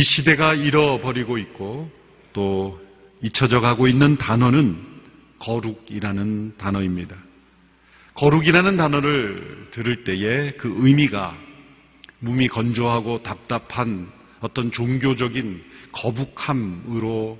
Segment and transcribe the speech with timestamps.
[0.00, 1.90] 이 시대가 잃어버리고 있고
[2.32, 2.80] 또
[3.20, 4.82] 잊혀져 가고 있는 단어는
[5.40, 7.14] 거룩이라는 단어입니다.
[8.14, 11.36] 거룩이라는 단어를 들을 때에 그 의미가
[12.20, 14.10] 몸이 건조하고 답답한
[14.40, 17.38] 어떤 종교적인 거북함으로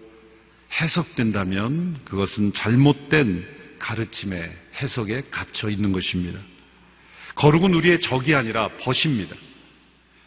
[0.83, 3.47] 해석된다면 그것은 잘못된
[3.79, 4.53] 가르침의
[4.83, 6.39] 해석에 갇혀 있는 것입니다.
[7.37, 9.35] 거룩은 우리의 적이 아니라 벗입니다.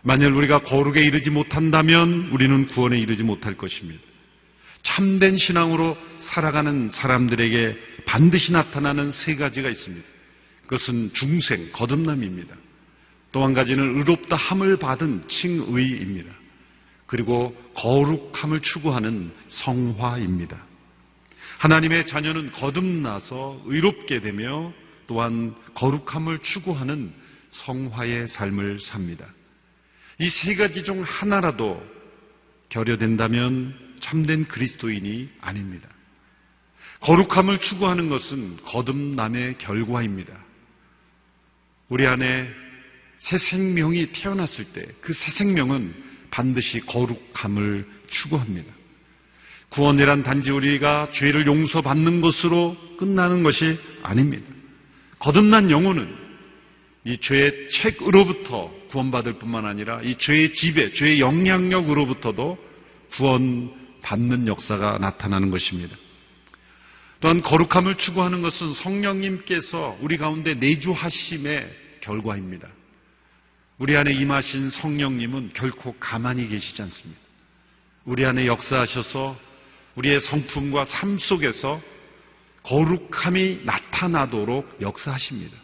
[0.03, 4.01] 만약 우리가 거룩에 이르지 못한다면 우리는 구원에 이르지 못할 것입니다.
[4.83, 10.05] 참된 신앙으로 살아가는 사람들에게 반드시 나타나는 세 가지가 있습니다.
[10.63, 12.55] 그것은 중생, 거듭남입니다.
[13.31, 16.31] 또 한 가지는 의롭다 함을 받은 칭의입니다.
[17.07, 20.57] 그리고 거룩함을 추구하는 성화입니다.
[21.57, 24.73] 하나님의 자녀는 거듭나서 의롭게 되며
[25.07, 27.11] 또한 거룩함을 추구하는
[27.51, 29.25] 성화의 삶을 삽니다.
[30.19, 31.83] 이 세 가지 중 하나라도
[32.69, 35.87] 결여된다면 참된 그리스도인이 아닙니다.
[37.01, 40.33] 거룩함을 추구하는 것은 거듭남의 결과입니다.
[41.89, 42.47] 우리 안에
[43.17, 45.93] 새 생명이 태어났을 때 그 새 생명은
[46.31, 48.73] 반드시 거룩함을 추구합니다.
[49.69, 54.45] 구원이란 단지 우리가 죄를 용서받는 것으로 끝나는 것이 아닙니다.
[55.19, 56.22] 거듭난 영혼은
[57.05, 62.57] 이 죄의 책으로부터 구원받을 뿐만 아니라 이 죄의 지배, 죄의 영향력으로부터도
[63.11, 65.95] 구원받는 역사가 나타나는 것입니다.
[67.19, 71.69] 또한 거룩함을 추구하는 것은 성령님께서 우리 가운데 내주하심의
[72.01, 72.67] 결과입니다.
[73.77, 77.21] 우리 안에 임하신 성령님은 결코 가만히 계시지 않습니다.
[78.05, 79.37] 우리 안에 역사하셔서
[79.95, 81.81] 우리의 성품과 삶 속에서
[82.63, 85.62] 거룩함이 나타나도록 역사하십니다.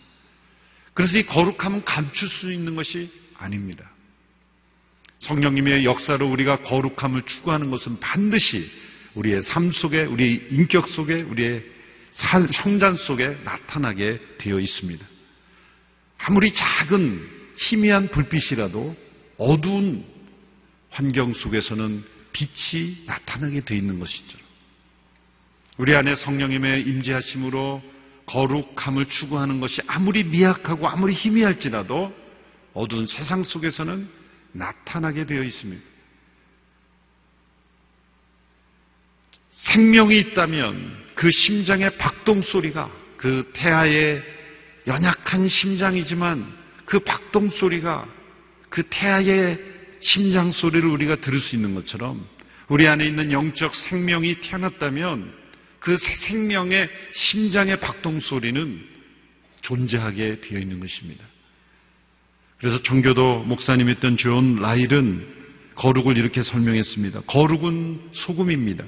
[0.93, 3.89] 그래서 이 거룩함은 감출 수 있는 것이 아닙니다.
[5.19, 8.69] 성령님의 역사로 우리가 거룩함을 추구하는 것은 반드시
[9.15, 11.63] 우리의 삶 속에, 우리의 인격 속에, 우리의
[12.11, 15.05] 성장 속에 나타나게 되어 있습니다.
[16.17, 18.95] 아무리 작은 희미한 불빛이라도
[19.37, 20.05] 어두운
[20.89, 24.37] 환경 속에서는 빛이 나타나게 되어 있는 것이죠.
[25.77, 27.81] 우리 안에 성령님의 임재하심으로
[28.29, 32.13] 거룩함을 추구하는 것이 아무리 미약하고 아무리 희미할지라도
[32.73, 34.07] 어두운 세상 속에서는
[34.51, 35.81] 나타나게 되어 있습니다.
[39.49, 44.23] 생명이 있다면 그 심장의 박동 소리가 그 태아의
[44.85, 46.45] 연약한 심장이지만
[46.85, 48.07] 그 박동 소리가
[48.69, 49.59] 그 태아의
[50.01, 52.25] 심장 소리를 우리가 들을 수 있는 것처럼
[52.67, 55.33] 우리 안에 있는 영적 생명이 태어났다면
[55.79, 58.85] 그 생명의 심장의 박동 소리는
[59.61, 61.23] 존재하게 되어 있는 것입니다.
[62.59, 65.39] 그래서 청교도 목사님이었던 존 라일은
[65.75, 67.21] 거룩을 이렇게 설명했습니다.
[67.21, 68.83] 거룩은 소금입니다.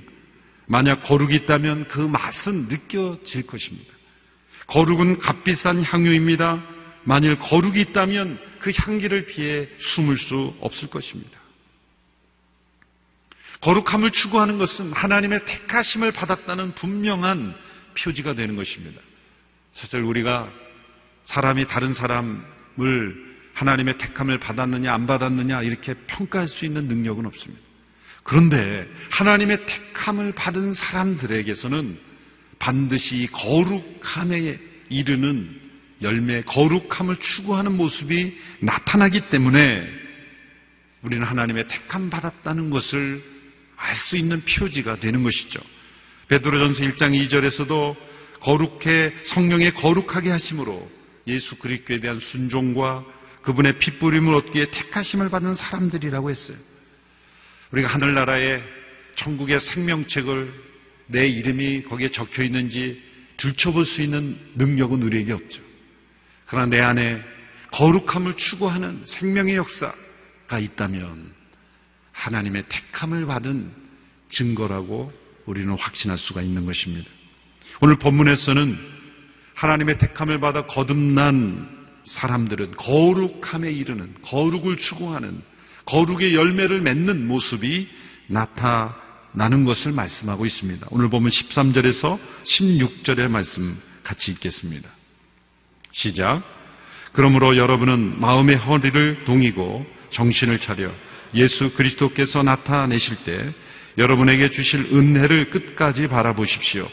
[0.68, 3.94] 만약 거룩이 있다면 그 맛은 느껴질 것입니다.
[4.68, 6.63] 거룩은 값비싼 향유입니다.
[7.03, 11.41] 만일 거룩이 있다면 그 향기를 피해 숨을 수 없을 것입니다.
[13.62, 17.56] 거룩함을 추구하는 것은 하나님의 택하심을 받았다는 분명한
[17.98, 19.00] 표지가 되는 것입니다.
[19.74, 20.52] 사실 우리가
[21.26, 27.62] 사람이 다른 사람을 하나님의 택함을 받았느냐 안 받았느냐 이렇게 평가할 수 있는 능력은 없습니다.
[28.24, 31.98] 그런데 하나님의 택함을 받은 사람들에게서는
[32.60, 35.62] 반드시 거룩함에 이르는
[36.02, 39.88] 열매, 거룩함을 추구하는 모습이 나타나기 때문에
[41.04, 43.31] 우리는 하나님의 택함 받았다는 것을
[43.81, 45.59] 알 수 있는 표지가 되는 것이죠.
[46.28, 47.96] 베드로전서 1장 2절에서도
[48.40, 50.90] 거룩해 성령의 거룩하게 하심으로
[51.28, 53.03] 예수 그리스도에 대한 순종과
[53.42, 56.57] 그분의 핏부림을 얻기에 택하심을 받은 사람들이라고 했어요.
[57.72, 58.63] 우리가 하늘나라의
[59.16, 60.54] 천국의 생명책을
[61.07, 63.01] 내 이름이 거기에 적혀 있는지
[63.38, 65.62] 들춰볼 수 있는 능력은 우리에게 없죠.
[66.45, 67.22] 그러나 내 안에
[67.72, 71.41] 거룩함을 추구하는 생명의 역사가 있다면
[72.12, 73.72] 하나님의 택함을 받은
[74.30, 75.12] 증거라고
[75.46, 77.10] 우리는 확신할 수가 있는 것입니다.
[77.81, 78.78] 오늘 본문에서는
[79.56, 85.42] 하나님의 택함을 받아 거듭난 사람들은 거룩함에 이르는 거룩을 추구하는
[85.86, 87.88] 거룩의 열매를 맺는 모습이
[88.28, 90.88] 나타나는 것을 말씀하고 있습니다.
[90.90, 94.90] 오늘 보면 13절에서 16절의 말씀 같이 읽겠습니다.
[95.92, 96.44] 시작.
[97.14, 100.92] 그러므로 여러분은 마음의 허리를 동이고 정신을 차려
[101.36, 103.54] 예수 그리스도께서 나타내실 때
[103.98, 106.88] 여러분에게 주실 은혜를 끝까지 바라보십시오.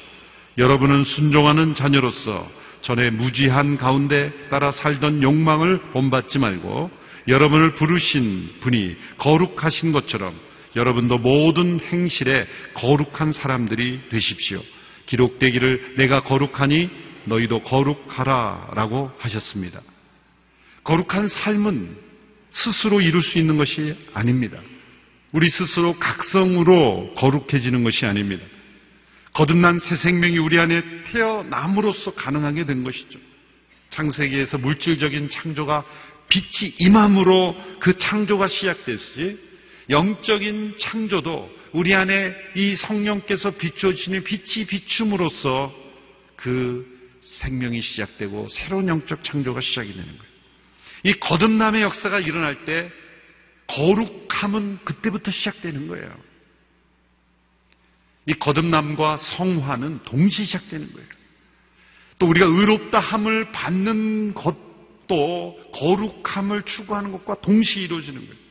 [0.57, 2.51] 여러분은 순종하는 자녀로서
[2.81, 6.91] 전에 무지한 가운데 따라 살던 욕망을 본받지 말고
[7.29, 10.35] 여러분을 부르신 분이 거룩하신 것처럼
[10.77, 14.63] 여러분도 모든 행실에 거룩한 사람들이 되십시오.
[15.07, 16.91] 기록되기를 내가 거룩하니
[17.25, 19.81] 너희도 거룩하라 라고 하셨습니다.
[20.85, 22.08] 거룩한 삶은
[22.59, 24.59] 스스로 이룰 수 있는 것이 아닙니다.
[25.33, 28.45] 우리 스스로 각성으로 거룩해지는 것이 아닙니다.
[29.33, 30.83] 거듭난 새 생명이 우리 안에
[31.13, 33.21] 태어남으로써 가능하게 된 것이죠.
[33.91, 35.85] 창세기에서 물질적인 창조가
[36.29, 39.39] 빛이 임함으로 그 창조가 시작됐지
[39.91, 45.75] 영적인 창조도 우리 안에 이 성령께서 비춰주시는 빛이 비춤으로써
[46.37, 46.87] 그
[47.23, 50.28] 생명이 시작되고 새로운 영적 창조가 시작이 되는 거예요.
[51.05, 52.91] 이 거듭남의 역사가 일어날 때
[53.69, 56.29] 거룩함은 그때부터 시작되는 거예요.
[58.27, 61.09] 이 거듭남과 성화는 동시에 시작되는 거예요.
[62.19, 68.49] 또 우리가 의롭다 함을 받는 것도 거룩함을 추구하는 것과 동시에 이루어지는 거예요.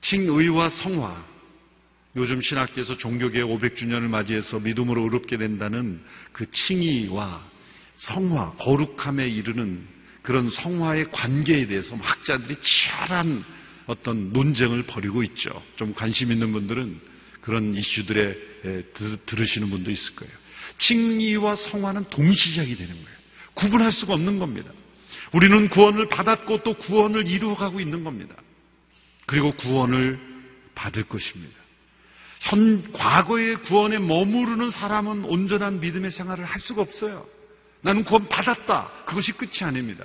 [0.00, 1.34] 칭의와 성화.
[2.16, 6.02] 요즘 신학계에서 종교개혁 500주년을 맞이해서 믿음으로 의롭게 된다는
[6.32, 7.42] 그 칭의와
[7.96, 9.86] 성화, 거룩함에 이르는
[10.24, 13.44] 그런 성화의 관계에 대해서 학자들이 치열한
[13.86, 15.50] 어떤 논쟁을 벌이고 있죠.
[15.76, 16.98] 좀 관심 있는 분들은
[17.42, 18.34] 그런 이슈들에
[19.26, 20.32] 들으시는 분도 있을 거예요.
[20.78, 23.18] 칭의와 성화는 동시작이 되는 거예요.
[23.52, 24.72] 구분할 수가 없는 겁니다.
[25.32, 28.34] 우리는 구원을 받았고 또 구원을 이루어가고 있는 겁니다.
[29.26, 30.18] 그리고 구원을
[30.74, 31.54] 받을 것입니다.
[32.40, 37.26] 현, 과거의 구원에 머무르는 사람은 온전한 믿음의 생활을 할 수가 없어요.
[37.84, 38.88] 나는 구원 받았다.
[39.04, 40.04] 그것이 끝이 아닙니다.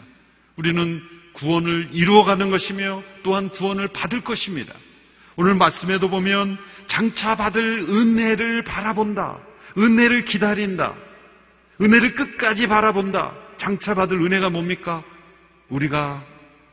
[0.58, 1.02] 우리는
[1.34, 4.74] 구원을 이루어가는 것이며 또한 구원을 받을 것입니다.
[5.38, 9.40] 오늘 말씀에도 보면 장차 받을 은혜를 바라본다.
[9.78, 10.94] 은혜를 기다린다.
[11.82, 13.34] 은혜를 끝까지 바라본다.
[13.58, 15.02] 장차 받을 은혜가 뭡니까?
[15.70, 16.26] 우리가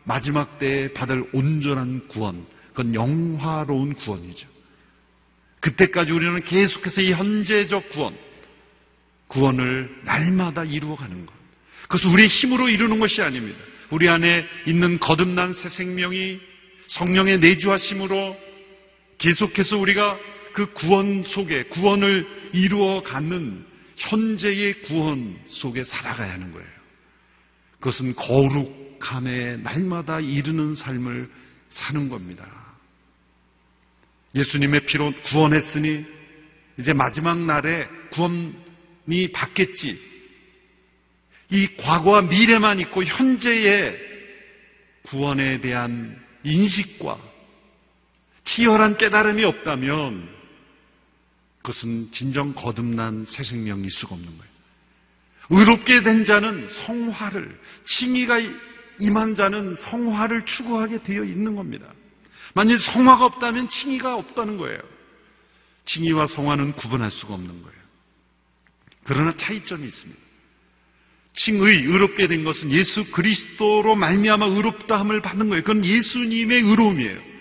[0.03, 2.45] 마지막 때에 받을 온전한 구원.
[2.71, 4.49] 그건 영화로운 구원이죠.
[5.61, 8.17] 그때까지 우리는 계속해서 이 현재적 구원,
[9.29, 11.35] 구원을 날마다 이루어가는 것.
[11.83, 13.59] 그것은 우리의 힘으로 이루는 것이 아닙니다.
[13.91, 16.41] 우리 안에 있는 거듭난 새 생명이
[16.89, 18.37] 성령의 내주하심으로
[19.19, 20.19] 계속해서 우리가
[20.53, 23.65] 그 구원 속에 구원을 이루어 가는
[23.97, 26.69] 현재의 구원 속에 살아가야 하는 거예요.
[27.79, 31.29] 그것은 거룩함에 날마다 이르는 삶을
[31.69, 32.47] 사는 겁니다.
[34.35, 36.05] 예수님의 피로 구원했으니
[36.79, 38.66] 이제 마지막 날에 구원이
[39.33, 39.99] 받겠지.
[41.51, 43.97] 이 과거와 미래만 있고 현재의
[45.03, 47.19] 구원에 대한 인식과
[48.45, 50.29] 치열한 깨달음이 없다면
[51.59, 54.57] 그것은 진정 거듭난 새 생명일 수가 없는 거예요.
[55.51, 58.41] 의롭게 된 자는 성화를, 칭의가
[59.01, 61.87] 임한 자는 성화를 추구하게 되어 있는 겁니다.
[62.55, 64.81] 만일 성화가 없다면 칭의가 없다는 거예요.
[65.85, 67.86] 칭의와 성화는 구분할 수가 없는 거예요.
[69.07, 70.21] 그러나 차이점이 있습니다.
[71.35, 75.63] 칭의, 의롭게 된 것은 예수 그리스도로 말미암아 의롭다함을 받는 거예요.
[75.63, 77.37] 그건 예수님의 의로움이에요.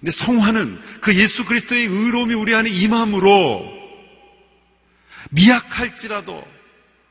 [0.00, 3.80] 근데 성화는 그 예수 그리스도의 의로움이 우리 안에 임함으로
[5.30, 6.46] 미약할지라도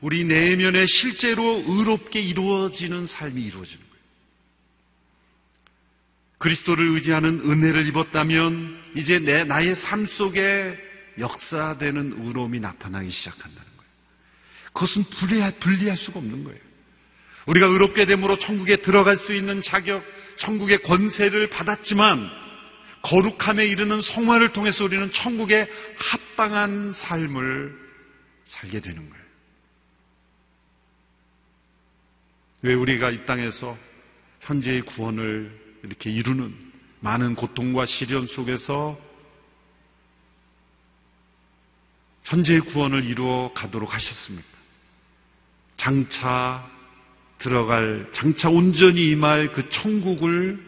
[0.00, 4.00] 우리 내면에 실제로 의롭게 이루어지는 삶이 이루어지는 거예요.
[6.38, 10.76] 그리스도를 의지하는 은혜를 입었다면 이제 내 나의 삶 속에
[11.18, 13.70] 역사되는 의로움이 나타나기 시작한다는.
[14.72, 16.60] 그것은 분리할, 분리할 수가 없는 거예요.
[17.46, 20.04] 우리가 의롭게 됨으로 천국에 들어갈 수 있는 자격,
[20.36, 22.30] 천국의 권세를 받았지만
[23.02, 27.76] 거룩함에 이르는 성화를 통해서 우리는 천국에 합당한 삶을
[28.44, 29.24] 살게 되는 거예요.
[32.62, 33.76] 왜 우리가 이 땅에서
[34.40, 36.54] 현재의 구원을 이렇게 이루는
[37.00, 39.00] 많은 고통과 시련 속에서
[42.24, 44.59] 현재의 구원을 이루어 가도록 하셨습니까?
[45.80, 46.68] 장차
[47.38, 50.62] 들어갈, 장차 온전히 임할 그 천국을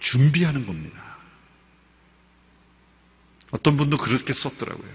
[0.00, 1.18] 준비하는 겁니다.
[3.50, 4.88] 어떤 분도 그렇게 썼더라고요.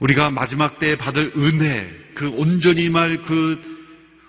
[0.00, 3.76] 우리가 마지막 때에 받을 은혜, 그 온전히 임할 그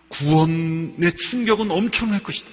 [0.09, 2.49] 구원의 충격은 엄청날 것이다.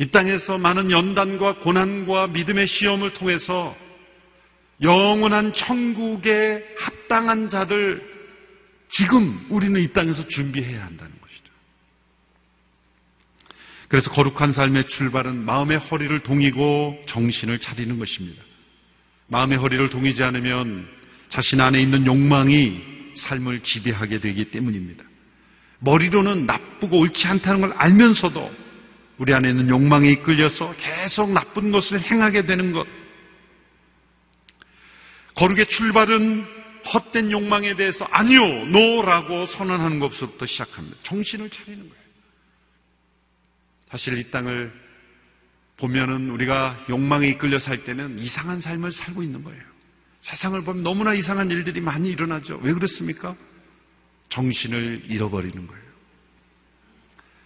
[0.00, 3.74] 이 땅에서 많은 연단과 고난과 믿음의 시험을 통해서
[4.82, 8.02] 영원한 천국에 합당한 자를
[8.90, 11.52] 지금 우리는 이 땅에서 준비해야 한다는 것이죠.
[13.88, 18.42] 그래서 거룩한 삶의 출발은 마음의 허리를 동이고 정신을 차리는 것입니다.
[19.28, 20.88] 마음의 허리를 동이지 않으면
[21.28, 22.80] 자신 안에 있는 욕망이
[23.16, 25.04] 삶을 지배하게 되기 때문입니다.
[25.80, 28.68] 머리로는 나쁘고 옳지 않다는 걸 알면서도
[29.18, 32.86] 우리 안에 있는 욕망에 이끌려서 계속 나쁜 것을 행하게 되는 것.
[35.38, 36.44] 거룩의 출발은
[36.92, 40.96] 헛된 욕망에 대해서 아니요, 노라고 선언하는 것부터 시작합니다.
[41.04, 42.04] 정신을 차리는 거예요.
[43.88, 44.72] 사실 이 땅을
[45.76, 49.62] 보면은 우리가 욕망에 이끌려 살 때는 이상한 삶을 살고 있는 거예요.
[50.22, 52.58] 세상을 보면 너무나 이상한 일들이 많이 일어나죠.
[52.62, 53.36] 왜 그렇습니까?
[54.30, 55.88] 정신을 잃어버리는 거예요.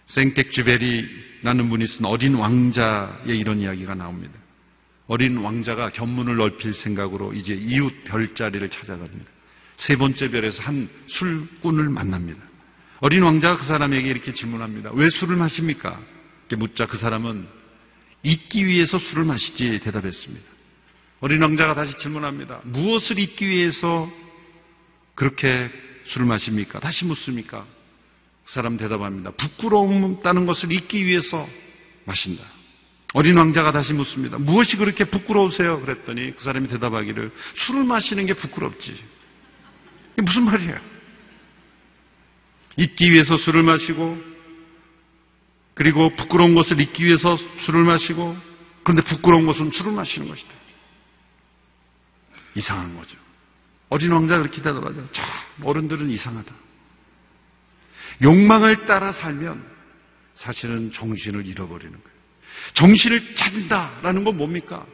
[0.07, 4.42] 생텍쥐베리라는 분이 쓴 어린 왕자의 이런 이야기가 나옵니다.
[5.07, 9.25] 어린 왕자가 견문을 넓힐 생각으로 이제 이웃 별자리를 찾아갑니다.
[9.77, 12.41] 세 번째 별에서 한 술꾼을 만납니다.
[12.99, 14.91] 어린 왕자가 그 사람에게 이렇게 질문합니다.
[14.93, 15.99] 왜 술을 마십니까?
[16.47, 17.47] 이렇게 묻자 그 사람은
[18.23, 20.45] 잊기 위해서 술을 마시지 대답했습니다.
[21.19, 22.61] 어린 왕자가 다시 질문합니다.
[22.63, 24.09] 무엇을 잊기 위해서
[25.15, 25.69] 그렇게
[26.05, 26.79] 술을 마십니까?
[26.79, 27.65] 다시 묻습니까?
[28.45, 29.31] 그 사람 대답합니다.
[29.31, 31.47] 부끄러움다는 것을 잊기 위해서
[32.05, 32.43] 마신다.
[33.13, 34.39] 어린 왕자가 다시 묻습니다.
[34.39, 35.79] 무엇이 그렇게 부끄러우세요?
[35.81, 38.91] 그랬더니 그 사람이 대답하기를 술을 마시는 게 부끄럽지.
[40.13, 40.75] 이게 무슨 말이에요?
[42.77, 44.33] 잊기 위해서 술을 마시고
[45.75, 48.35] 그리고 부끄러운 것을 잊기 위해서 술을 마시고
[48.83, 50.51] 그런데 부끄러운 것은 술을 마시는 것이다.
[52.55, 53.17] 이상한 거죠.
[53.89, 55.11] 어린 왕자가 그렇게 대답하죠.
[55.11, 55.23] 자,
[55.61, 56.51] 어른들은 이상하다.
[58.23, 59.63] 욕망을 따라 살면
[60.35, 62.12] 사실은 정신을 잃어버리는 거예요.
[62.73, 64.85] 정신을 찾는다라는 건 뭡니까?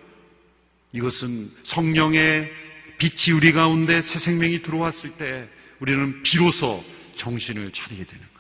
[0.92, 2.52] 이것은 성령의
[2.98, 5.48] 빛이 우리 가운데 새 생명이 들어왔을 때
[5.80, 6.84] 우리는 비로소
[7.16, 8.40] 정신을 차리게 되는 거예요.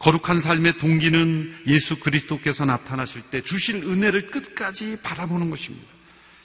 [0.00, 5.86] 거룩한 삶의 동기는 예수 그리스도께서 나타나실 때 주실 은혜를 끝까지 바라보는 것입니다.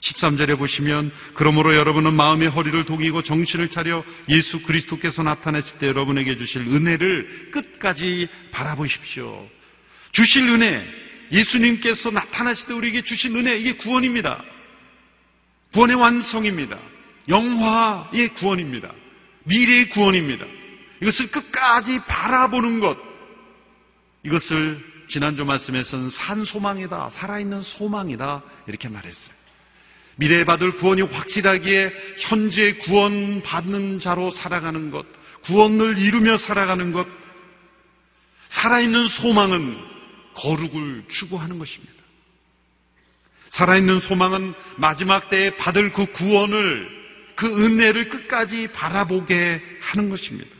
[0.00, 6.62] 13절에 보시면 그러므로 여러분은 마음의 허리를 동이고 정신을 차려 예수 그리스도께서 나타나실 때 여러분에게 주실
[6.62, 9.48] 은혜를 끝까지 바라보십시오.
[10.16, 10.82] 주실 은혜,
[11.30, 14.42] 예수님께서 나타나실 때 우리에게 주신 은혜, 이게 구원입니다.
[15.74, 16.78] 구원의 완성입니다.
[17.28, 18.92] 영화의 구원입니다.
[19.44, 20.46] 미래의 구원입니다.
[21.02, 22.96] 이것을 끝까지 바라보는 것,
[24.22, 29.34] 이것을 지난주 말씀에서는 산 소망이다, 살아있는 소망이다, 이렇게 말했어요.
[30.16, 35.04] 미래에 받을 구원이 확실하기에 현재 구원 받는 자로 살아가는 것,
[35.42, 37.06] 구원을 이루며 살아가는 것,
[38.48, 39.95] 살아있는 소망은
[40.36, 41.94] 거룩을 추구하는 것입니다.
[43.50, 46.88] 살아있는 소망은 마지막 때에 받을 그 구원을,
[47.36, 50.50] 그 은혜를 끝까지 바라보게 하는 것입니다.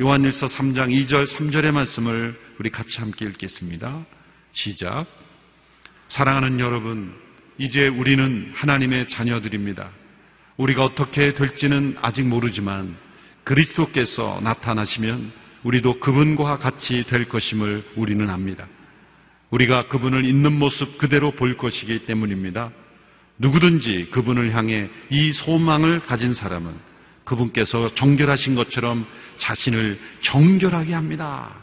[0.00, 4.04] 요한일서 3장 2절, 3절의 말씀을 우리 같이 함께 읽겠습니다.
[4.54, 5.06] 시작.
[6.08, 7.14] 사랑하는 여러분,
[7.58, 9.90] 이제 우리는 하나님의 자녀들입니다.
[10.56, 12.96] 우리가 어떻게 될지는 아직 모르지만
[13.44, 15.32] 그리스도께서 나타나시면
[15.64, 18.66] 우리도 그분과 같이 될 것임을 우리는 압니다.
[19.50, 22.70] 우리가 그분을 있는 모습 그대로 볼 것이기 때문입니다.
[23.38, 26.72] 누구든지 그분을 향해 이 소망을 가진 사람은
[27.24, 29.06] 그분께서 정결하신 것처럼
[29.38, 31.54] 자신을 정결하게 합니다.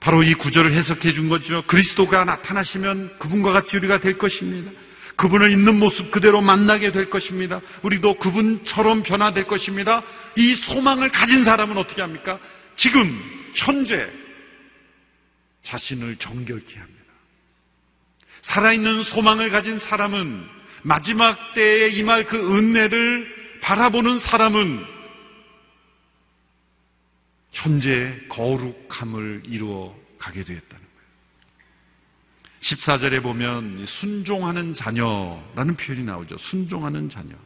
[0.00, 1.64] 바로 이 구절을 해석해 준 거죠.
[1.66, 4.70] 그리스도가 나타나시면 그분과 같이 우리가 될 것입니다.
[5.16, 7.60] 그분을 있는 모습 그대로 만나게 될 것입니다.
[7.82, 10.02] 우리도 그분처럼 변화될 것입니다.
[10.36, 12.38] 이 소망을 가진 사람은 어떻게 합니까?
[12.76, 13.18] 지금,
[13.54, 14.10] 현재,
[15.62, 17.02] 자신을 정결케 합니다.
[18.42, 20.46] 살아있는 소망을 가진 사람은
[20.82, 24.84] 마지막 때에 임할 그 은혜를 바라보는 사람은
[27.50, 30.86] 현재 거룩함을 이루어 가게 되었다는.
[32.66, 36.36] 14절에 보면 순종하는 자녀라는 표현이 나오죠.
[36.38, 37.36] 순종하는 자녀.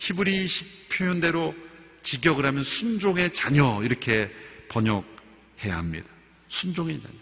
[0.00, 0.46] 히브리
[0.92, 1.54] 표현대로
[2.02, 4.30] 직역을 하면 순종의 자녀 이렇게
[4.68, 6.06] 번역해야 합니다.
[6.48, 7.14] 순종의 자녀.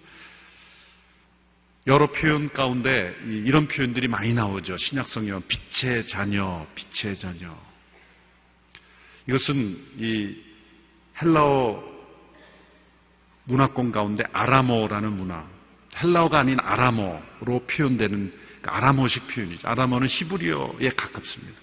[1.87, 4.77] 여러 표현 가운데 이런 표현들이 많이 나오죠.
[4.79, 7.57] 신약성경 빛의 자녀, 빛의 자녀.
[9.29, 10.43] 이것은 이
[11.23, 11.95] 헬라어
[13.45, 15.54] 문화권 가운데 아라모라는 문화,
[16.03, 18.33] 헬라어가 아닌 아라모로 표현되는
[18.63, 19.69] 그 아라모식 표현이죠.
[19.69, 21.59] 아라모는 히브리어에 가깝습니다.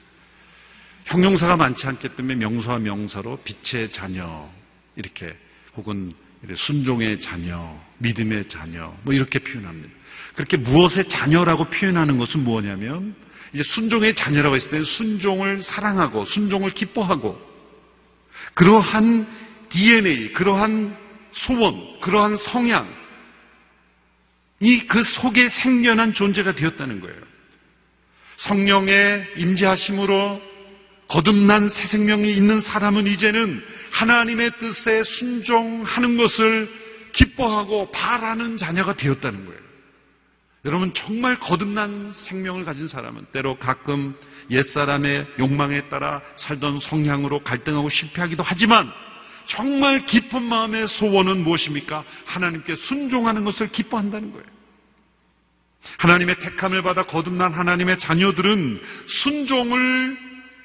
[1.05, 4.49] 형용사가 많지 않기 때문에 명사와 명사로 빛의 자녀
[4.95, 5.35] 이렇게
[5.75, 6.11] 혹은
[6.55, 9.89] 순종의 자녀, 믿음의 자녀 뭐 이렇게 표현합니다.
[10.35, 13.15] 그렇게 무엇의 자녀라고 표현하는 것은 무엇냐면
[13.53, 17.39] 이제 순종의 자녀라고 했을 때 순종을 사랑하고 순종을 기뻐하고
[18.53, 19.27] 그러한
[19.69, 20.97] DNA, 그러한
[21.33, 22.87] 소원, 그러한 성향,
[24.61, 27.17] 이 그 속에 생겨난 존재가 되었다는 거예요.
[28.37, 30.41] 성령의 임재하심으로
[31.07, 36.69] 거듭난 새 생명이 있는 사람은 이제는 하나님의 뜻에 순종하는 것을
[37.13, 39.59] 기뻐하고 바라는 자녀가 되었다는 거예요.
[40.63, 44.15] 여러분 정말 거듭난 생명을 가진 사람은 때로 가끔
[44.51, 48.91] 옛사람의 욕망에 따라 살던 성향으로 갈등하고 실패하기도 하지만
[49.51, 52.05] 정말 깊은 마음의 소원은 무엇입니까?
[52.25, 54.45] 하나님께 순종하는 것을 기뻐한다는 거예요.
[55.97, 58.81] 하나님의 택함을 받아 거듭난 하나님의 자녀들은
[59.23, 60.17] 순종을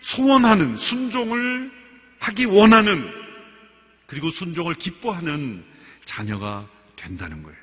[0.02, 1.73] 소원하는, 순종을
[2.21, 3.12] 하기 원하는,
[4.07, 5.64] 그리고 순종을 기뻐하는
[6.05, 7.59] 자녀가 된다는 거예요.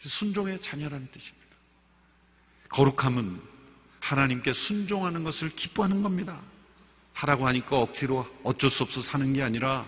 [0.00, 1.56] 순종의 자녀라는 뜻입니다.
[2.68, 3.40] 거룩함은
[4.00, 6.38] 하나님께 순종하는 것을 기뻐하는 겁니다.
[7.14, 9.86] 하라고 하니까 억지로 어쩔 수 없어 사는 게 아니라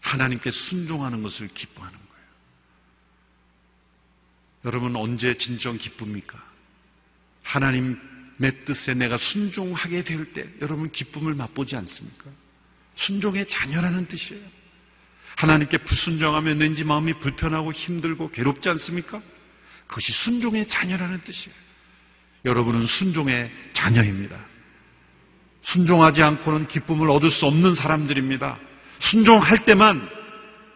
[0.00, 2.24] 하나님께 순종하는 것을 기뻐하는 거예요.
[4.64, 6.42] 여러분 언제 진정 기쁩니까?
[7.42, 12.30] 하나님의 뜻에 내가 순종하게 될 때 여러분 기쁨을 맛보지 않습니까?
[12.96, 14.42] 순종의 자녀라는 뜻이에요.
[15.36, 19.22] 하나님께 불순종하면 왠지 마음이 불편하고 힘들고 괴롭지 않습니까?
[19.86, 21.54] 그것이 순종의 자녀라는 뜻이에요.
[22.44, 24.38] 여러분은 순종의 자녀입니다.
[25.62, 28.58] 순종하지 않고는 기쁨을 얻을 수 없는 사람들입니다.
[29.00, 30.08] 순종할 때만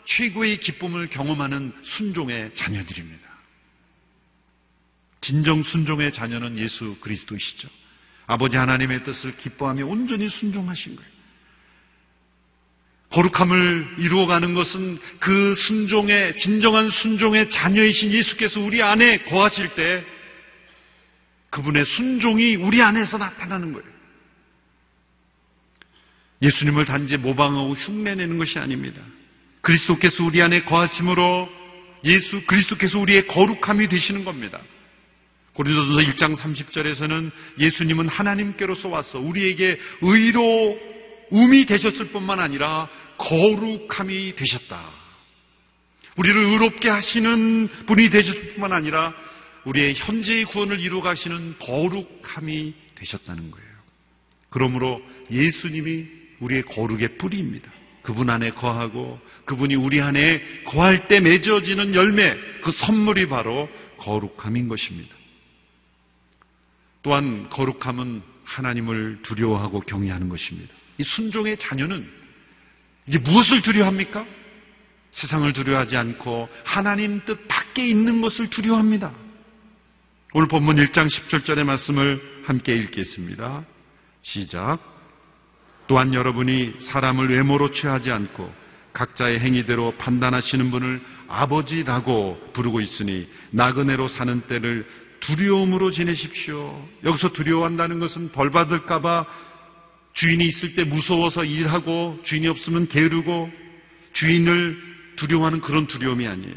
[0.06, 3.24] 최고의 기쁨을 경험하는 순종의 자녀들입니다.
[5.20, 7.68] 진정 순종의 자녀는 예수 그리스도이시죠.
[8.26, 11.14] 아버지 하나님의 뜻을 기뻐하며 온전히 순종하신 거예요.
[13.10, 20.04] 거룩함을 이루어가는 것은 그 순종의, 진정한 순종의 자녀이신 예수께서 우리 안에 거하실 때
[21.50, 23.93] 그분의 순종이 우리 안에서 나타나는 거예요.
[26.44, 29.00] 예수님을 단지 모방하고 흉내내는 것이 아닙니다.
[29.62, 31.48] 그리스도께서 우리 안에 거하심으로
[32.04, 34.60] 예수 그리스도께서 우리의 거룩함이 되시는 겁니다.
[35.54, 40.78] 고린도전서 1장 30절에서는 예수님은 하나님께로서 와서 우리에게 의로
[41.32, 44.84] 음이 되셨을 뿐만 아니라 거룩함이 되셨다.
[46.16, 49.14] 우리를 의롭게 하시는 분이 되셨을 뿐만 아니라
[49.64, 53.68] 우리의 현재의 구원을 이루어 가시는 거룩함이 되셨다는 거예요.
[54.50, 57.70] 그러므로 예수님이 우리의 거룩의 뿌리입니다.
[58.02, 63.68] 그분 안에 거하고 그분이 우리 안에 거할 때 맺어지는 열매, 그 선물이 바로
[63.98, 65.14] 거룩함인 것입니다.
[67.02, 70.74] 또한 거룩함은 하나님을 두려워하고 경외하는 것입니다.
[70.98, 72.06] 이 순종의 자녀는
[73.06, 74.26] 이제 무엇을 두려워합니까?
[75.12, 79.12] 세상을 두려워하지 않고 하나님 뜻 밖에 있는 것을 두려워합니다.
[80.32, 83.64] 오늘 본문 1장 10절절의 말씀을 함께 읽겠습니다.
[84.22, 84.93] 시작.
[85.86, 88.52] 또한 여러분이 사람을 외모로 취하지 않고
[88.92, 94.86] 각자의 행위대로 판단하시는 분을 아버지라고 부르고 있으니 나그네로 사는 때를
[95.20, 96.86] 두려움으로 지내십시오.
[97.02, 99.26] 여기서 두려워한다는 것은 벌 받을까봐
[100.12, 103.50] 주인이 있을 때 무서워서 일하고 주인이 없으면 게으르고
[104.12, 104.78] 주인을
[105.16, 106.54] 두려워하는 그런 두려움이 아니에요.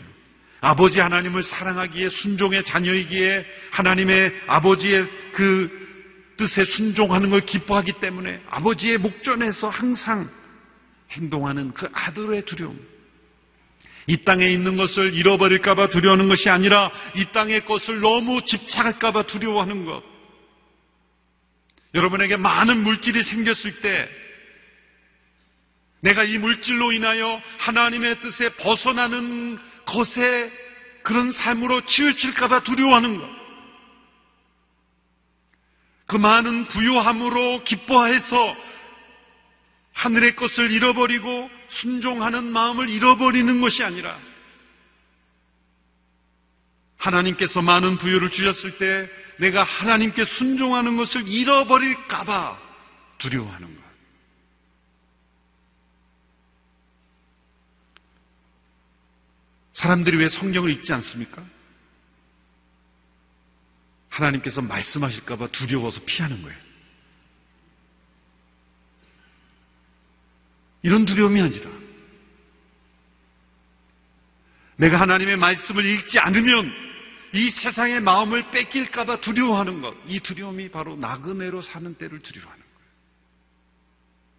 [0.62, 5.87] 아버지 하나님을 사랑하기에 순종의 자녀이기에 하나님의 아버지의 그
[6.38, 10.30] 뜻에 순종하는 걸 기뻐하기 때문에 아버지의 목전에서 항상
[11.12, 12.80] 행동하는 그 아들의 두려움.
[14.08, 20.02] 이 땅에 있는 것을 잃어버릴까봐 두려워하는 것이 아니라 이 땅의 것을 너무 집착할까봐 두려워하는 것.
[21.94, 24.10] 여러분에게 많은 물질이 생겼을 때
[26.02, 30.52] 내가 이 물질로 인하여 하나님의 뜻에 벗어나는 것에
[31.04, 33.37] 그런 삶으로 치우칠까봐 두려워하는 것.
[36.08, 38.56] 그 많은 부유함으로 기뻐해서
[39.94, 44.18] 하늘의 것을 잃어버리고 순종하는 마음을 잃어버리는 것이 아니라
[46.98, 52.58] 하나님께서 많은 부유를 주셨을 때 내가 하나님께 순종하는 것을 잃어버릴까봐
[53.20, 53.88] 두려워하는 것.
[59.74, 61.44] 사람들이 왜 성경을 읽지 않습니까?
[64.18, 66.58] 하나님께서 말씀하실까봐 두려워서 피하는 거예요.
[70.82, 71.70] 이런 두려움이 아니라
[74.78, 76.72] 내가 하나님의 말씀을 읽지 않으면
[77.34, 79.96] 이 세상의 마음을 뺏길까봐 두려워하는 것.
[80.08, 82.90] 이 두려움이 바로 나그네로 사는 때를 두려워하는 거예요.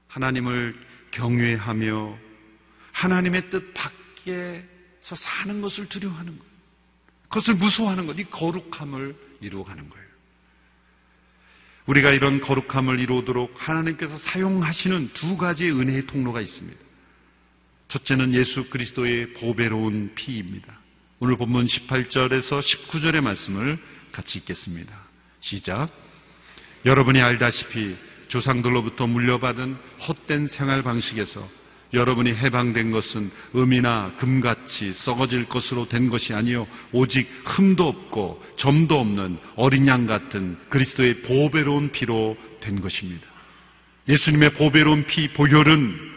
[0.09, 2.19] 하나님을 경외하며
[2.93, 6.45] 하나님의 뜻 밖에서 사는 것을 두려워하는 것.
[7.29, 8.19] 그것을 무서워하는 것.
[8.19, 10.09] 이 거룩함을 이루어가는 거예요.
[11.87, 16.79] 우리가 이런 거룩함을 이루도록 하나님께서 사용하시는 두 가지의 은혜의 통로가 있습니다.
[17.89, 20.79] 첫째는 예수 그리스도의 보배로운 피입니다.
[21.21, 23.79] 오늘 본문 18절에서 19절의 말씀을
[24.13, 24.95] 같이 읽겠습니다.
[25.41, 25.89] 시작.
[26.85, 27.97] 여러분이 알다시피
[28.29, 31.49] 조상들로부터 물려받은 헛된 생활 방식에서
[31.93, 39.39] 여러분이 해방된 것은 음이나 금같이 썩어질 것으로 된 것이 아니요 오직 흠도 없고 점도 없는
[39.57, 43.27] 어린 양 같은 그리스도의 보배로운 피로 된 것입니다.
[44.09, 46.09] 예수님의 보배로운 피 보혈은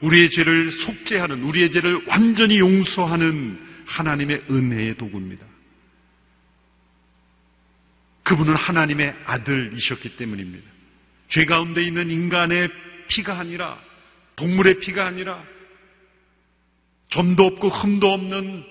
[0.00, 5.44] 우리의 죄를 속죄하는 우리의 죄를 완전히 용서하는 하나님의 은혜의 도구입니다.
[8.22, 10.64] 그분은 하나님의 아들이셨기 때문입니다.
[11.28, 12.68] 죄 가운데 있는 인간의
[13.08, 13.78] 피가 아니라
[14.38, 15.44] 동물의 피가 아니라
[17.10, 18.64] 점도 없고 흠도 없는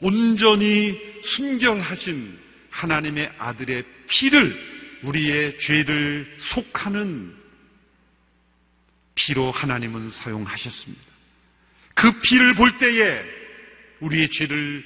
[0.00, 2.38] 온전히 순결하신
[2.70, 7.34] 하나님의 아들의 피를 우리의 죄를 속하는
[9.16, 11.02] 피로 하나님은 사용하셨습니다.
[11.94, 13.22] 그 피를 볼 때에
[14.00, 14.84] 우리의 죄를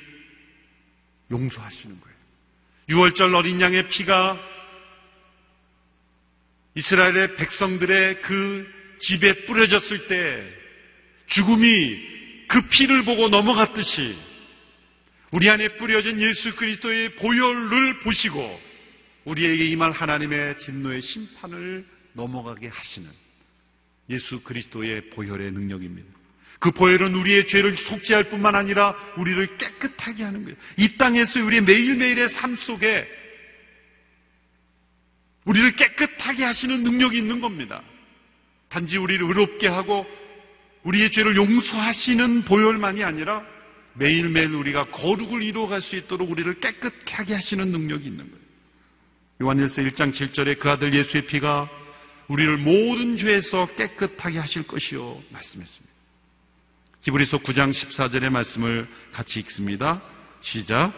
[1.31, 2.17] 용서하시는 거예요.
[2.89, 4.41] 6월절 어린 양의 피가
[6.77, 10.45] 이스라엘의 백성들의 그 집에 뿌려졌을 때
[11.27, 12.15] 죽음이
[12.49, 14.17] 그 피를 보고 넘어갔듯이
[15.31, 18.61] 우리 안에 뿌려진 예수 그리스도의 보혈을 보시고
[19.25, 23.09] 우리에게 임할 하나님의 진노의 심판을 넘어가게 하시는
[24.11, 26.09] 예수 그리스도의 보혈의 능력입니다.
[26.61, 30.57] 그 보혈은 우리의 죄를 속죄할 뿐만 아니라 우리를 깨끗하게 하는 거예요.
[30.79, 33.07] 이 땅에서 우리의 매일매일의 삶 속에
[35.45, 37.83] 우리를 깨끗하게 하시는 능력이 있는 겁니다.
[38.75, 40.05] 단지 우리를 의롭게 하고
[40.83, 43.45] 우리의 죄를 용서하시는 보혈만이 아니라
[43.93, 48.45] 매일매일 우리가 거룩을 이루어갈 수 있도록 우리를 깨끗하게 하시는 능력이 있는 거예요.
[49.43, 51.71] 요한일서 1장 7절에 그 아들 예수의 피가
[52.27, 55.95] 우리를 모든 죄에서 깨끗하게 하실 것이요 말씀했습니다.
[57.03, 60.03] 히브리서 9장 14절의 말씀을 같이 읽습니다.
[60.41, 60.93] 시작.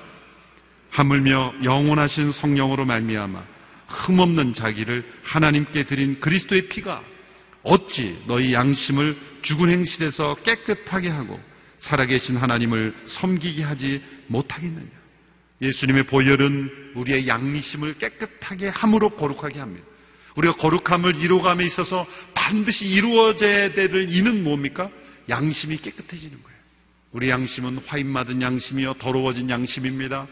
[0.90, 3.44] 하물며 영원하신 성령으로 말미암아
[3.88, 7.15] 흠없는 자기를 하나님께 드린 그리스도의 피가
[7.66, 11.40] 어찌 너희 양심을 죽은 행실에서 깨끗하게 하고
[11.78, 14.86] 살아계신 하나님을 섬기게 하지 못하겠느냐.
[15.60, 19.86] 예수님의 보혈은 우리의 양심을 깨끗하게 함으로 거룩하게 합니다.
[20.36, 24.90] 우리가 거룩함을 이루감에 있어서 반드시 이루어져야 될 이는 뭡니까?
[25.28, 26.56] 양심이 깨끗해지는 거예요.
[27.12, 30.28] 우리 양심은 화인 맞은 양심이요 더러워진 양심입니다.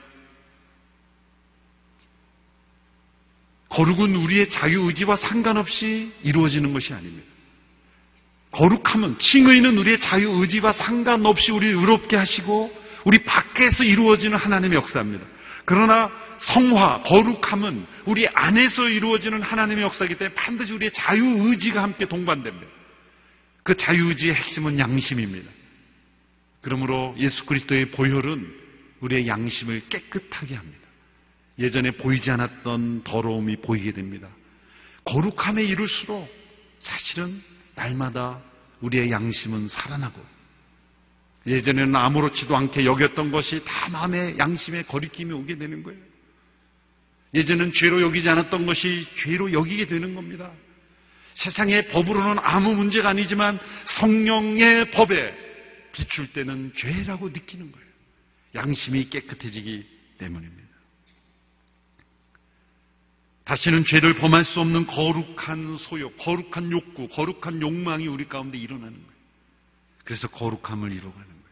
[3.75, 7.27] 거룩은 우리의 자유의지와 상관없이 이루어지는 것이 아닙니다.
[8.53, 12.73] 거룩함은, 칭의는 우리의 자유의지와 상관없이 우리를 의롭게 하시고
[13.05, 15.27] 우리 밖에서 이루어지는 하나님의 역사입니다.
[15.65, 16.09] 그러나
[16.39, 22.67] 성화, 거룩함은 우리 안에서 이루어지는 하나님의 역사이기 때문에 반드시 우리의 자유의지가 함께 동반됩니다.
[23.65, 25.51] 그 자유의지의 핵심은 양심입니다.
[26.61, 28.55] 그러므로 예수 그리스도의 보혈은
[29.01, 30.84] 우리의 양심을 깨끗하게 합니다.
[31.59, 34.29] 예전에 보이지 않았던 더러움이 보이게 됩니다.
[35.05, 36.29] 거룩함에 이를수록
[36.81, 37.41] 사실은
[37.75, 38.41] 날마다
[38.81, 40.21] 우리의 양심은 살아나고
[41.47, 46.01] 예전에는 아무렇지도 않게 여겼던 것이 다 마음의 양심에 거리낌이 오게 되는 거예요.
[47.35, 50.51] 예전엔 죄로 여기지 않았던 것이 죄로 여기게 되는 겁니다.
[51.35, 55.35] 세상의 법으로는 아무 문제가 아니지만 성령의 법에
[55.93, 57.87] 비출 때는 죄라고 느끼는 거예요.
[58.55, 59.87] 양심이 깨끗해지기
[60.19, 60.64] 때문입니다.
[63.45, 69.15] 다시는 죄를 범할 수 없는 거룩한 소욕, 거룩한 욕구, 거룩한 욕망이 우리 가운데 일어나는 거예요.
[70.05, 71.45] 그래서 거룩함을 이루어가는 거예요.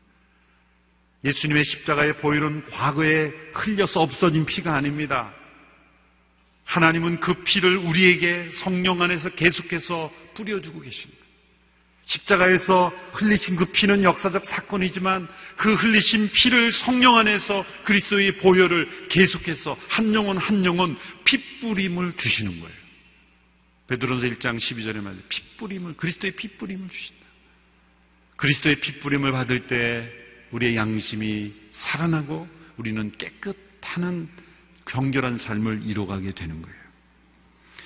[1.24, 5.32] 예수님의 십자가의 보혈은 과거에 흘려서 없어진 피가 아닙니다.
[6.64, 11.21] 하나님은 그 피를 우리에게 성령 안에서 계속해서 뿌려주고 계십니다.
[12.04, 20.12] 십자가에서 흘리신 그 피는 역사적 사건이지만 그 흘리신 피를 성령 안에서 그리스도의 보혈을 계속해서 한
[20.14, 22.82] 영혼 한 영혼 핏뿌림을 주시는 거예요.
[23.86, 27.22] 베드로서 1장 12절에 말해 핏뿌림을 그리스도의 핏뿌림을 주신다.
[28.36, 30.10] 그리스도의 핏뿌림을 받을 때
[30.50, 34.28] 우리의 양심이 살아나고 우리는 깨끗하는
[34.86, 36.82] 경결한 삶을 이뤄가게 되는 거예요.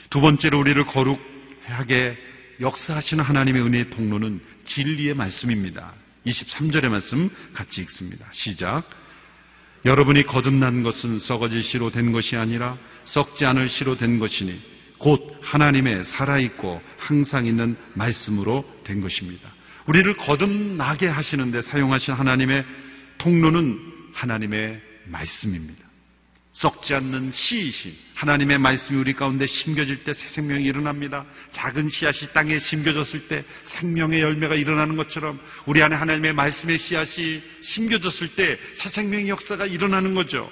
[0.08, 2.16] 두 번째로 우리를 거룩하게
[2.60, 5.92] 역사하시는 하나님의 은혜의 통로는 진리의 말씀입니다.
[6.26, 8.26] 23절의 말씀 같이 읽습니다.
[8.32, 8.84] 시작.
[9.84, 14.58] 여러분이 거듭난 것은 썩어질 시로 된 것이 아니라 썩지 않을 시로 된 것이니
[14.98, 19.48] 곧 하나님의 살아있고 항상 있는 말씀으로 된 것입니다.
[19.86, 22.64] 우리를 거듭나게 하시는데 사용하신 하나님의
[23.18, 23.78] 통로는
[24.12, 25.85] 하나님의 말씀입니다.
[26.56, 31.26] 썩지 않는 씨이신 하나님의 말씀이 우리 가운데 심겨질 때 새 생명이 일어납니다.
[31.52, 38.36] 작은 씨앗이 땅에 심겨졌을 때 생명의 열매가 일어나는 것처럼 우리 안에 하나님의 말씀의 씨앗이 심겨졌을
[38.36, 40.50] 때 새 생명의 역사가 일어나는 거죠.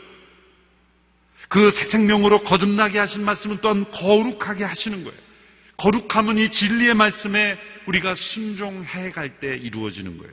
[1.49, 5.19] 그 새 생명으로 거듭나게 하신 말씀은 또한 거룩하게 하시는 거예요.
[5.79, 10.33] 거룩함은 이 진리의 말씀에 우리가 순종해 갈 때 이루어지는 거예요.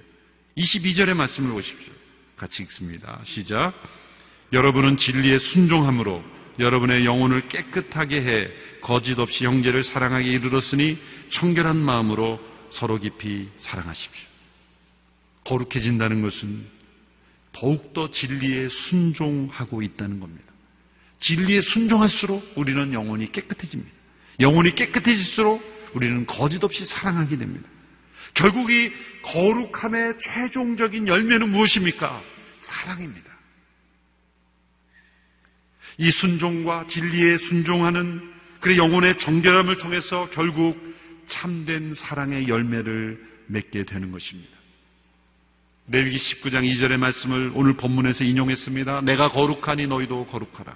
[0.57, 1.93] 22절의 말씀을 보십시오.
[2.35, 3.21] 같이 읽습니다.
[3.23, 3.73] 시작.
[4.53, 6.23] 여러분은 진리의 순종함으로
[6.59, 8.49] 여러분의 영혼을 깨끗하게 해
[8.81, 10.97] 거짓 없이 형제를 사랑하게 이르렀으니
[11.29, 12.39] 청결한 마음으로
[12.71, 14.27] 서로 깊이 사랑하십시오.
[15.45, 16.65] 거룩해진다는 것은
[17.53, 20.45] 더욱더 진리에 순종하고 있다는 겁니다.
[21.19, 23.91] 진리에 순종할수록 우리는 영혼이 깨끗해집니다.
[24.39, 27.69] 영혼이 깨끗해질수록 우리는 거짓 없이 사랑하게 됩니다.
[28.33, 28.91] 결국 이
[29.23, 32.21] 거룩함의 최종적인 열매는 무엇입니까?
[32.63, 33.30] 사랑입니다.
[35.97, 38.21] 이 순종과 진리에 순종하는
[38.59, 40.79] 그 영혼의 정결함을 통해서 결국
[41.27, 44.51] 참된 사랑의 열매를 맺게 되는 것입니다.
[45.87, 49.01] 레위기 19장 2절의 말씀을 오늘 본문에서 인용했습니다.
[49.01, 50.75] 내가 거룩하니 너희도 거룩하라.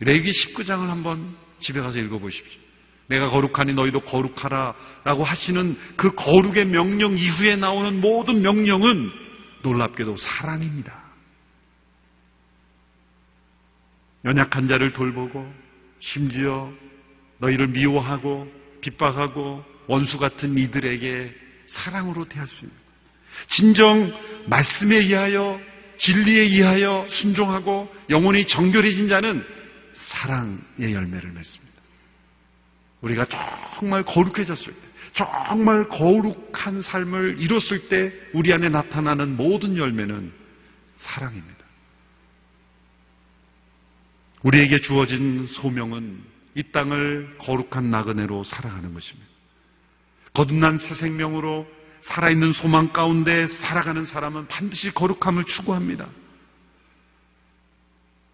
[0.00, 2.60] 레위기 19장을 한번 집에 가서 읽어보십시오.
[3.08, 4.74] 내가 거룩하니 너희도 거룩하라
[5.04, 9.10] 라고 하시는 그 거룩의 명령 이후에 나오는 모든 명령은
[9.62, 11.05] 놀랍게도 사랑입니다.
[14.26, 15.50] 연약한 자를 돌보고
[16.00, 16.70] 심지어
[17.38, 21.34] 너희를 미워하고 핍박하고 원수 같은 이들에게
[21.68, 22.76] 사랑으로 대할 수 있는
[23.48, 24.12] 진정
[24.46, 25.60] 말씀에 의하여
[25.98, 29.44] 진리에 의하여 순종하고 영혼이 정결해진 자는
[29.94, 31.72] 사랑의 열매를 맺습니다.
[33.00, 33.26] 우리가
[33.78, 34.80] 정말 거룩해졌을 때,
[35.14, 40.32] 정말 거룩한 삶을 이뤘을 때 우리 안에 나타나는 모든 열매는
[40.98, 41.55] 사랑입니다.
[44.46, 46.22] 우리에게 주어진 소명은
[46.54, 49.28] 이 땅을 거룩한 나그네로 살아가는 것입니다.
[50.34, 51.66] 거듭난 새 생명으로
[52.04, 56.06] 살아있는 소망 가운데 살아가는 사람은 반드시 거룩함을 추구합니다.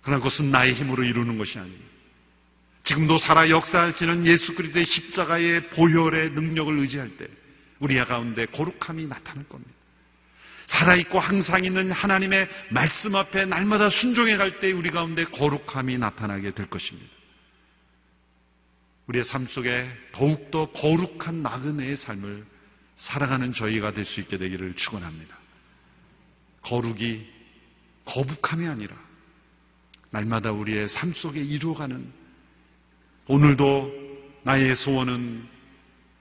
[0.03, 1.93] 그러나 그것은 나의 힘으로 이루는 것이 아니에요.
[2.85, 7.27] 지금도 살아 역사하시는 예수 그리스도의 십자가의 보혈의 능력을 의지할 때
[7.79, 9.73] 우리 가운데 거룩함이 나타날 겁니다.
[10.67, 16.69] 살아있고 항상 있는 하나님의 말씀 앞에 날마다 순종해 갈 때 우리 가운데 거룩함이 나타나게 될
[16.69, 17.09] 것입니다.
[19.07, 22.45] 우리의 삶 속에 더욱더 거룩한 나그네의 삶을
[22.97, 25.37] 살아가는 저희가 될 수 있게 되기를 축원합니다.
[26.63, 27.27] 거룩이
[28.05, 28.95] 거북함이 아니라
[30.11, 32.13] 날마다 우리의 삶 속에 이루어가는
[33.27, 34.03] 오늘도
[34.45, 35.49] 나의 소원은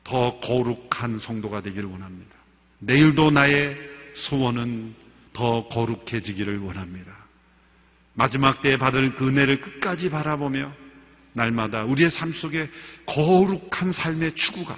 [0.04, 2.36] 더 거룩한 성도가 되기를 원합니다.
[2.80, 4.95] 내일도 나의 소원은
[5.34, 7.12] 더 거룩해지기를 원합니다.
[8.13, 10.74] 마지막 때에 받을 그 은혜를 끝까지 바라보며
[11.34, 12.69] 날마다 우리의 삶 속에
[13.06, 14.78] 거룩한 삶의 추구가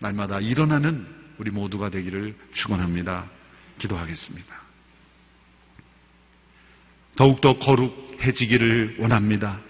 [0.00, 1.06] 날마다 일어나는
[1.38, 3.30] 우리 모두가 되기를 축원합니다.
[3.78, 4.54] 기도하겠습니다.
[7.16, 9.60] 더욱더 거룩해지기를 원합니다.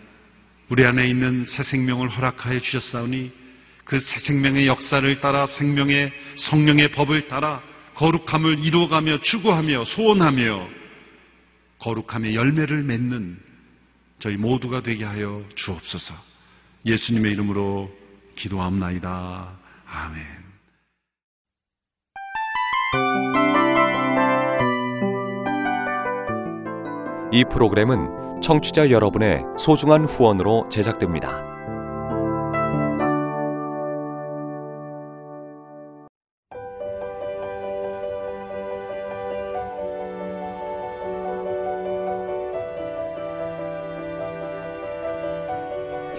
[0.70, 3.44] 우리 안에 있는 새 생명을 허락하여 주셨사오니
[3.84, 7.62] 그 새 생명의 역사를 따라 생명의 성령의 법을 따라
[7.94, 10.68] 거룩함을 이루어가며 추구하며 소원하며
[11.78, 13.38] 거룩함의 열매를 맺는
[14.18, 16.14] 저희 모두가 되게 하여 주옵소서.
[16.86, 17.90] 예수님의 이름으로
[18.36, 19.58] 기도합나이다.
[19.86, 20.44] 아멘.
[27.32, 31.53] 이 프로그램은 청취자 여러분의 소중한 후원으로 제작됩니다.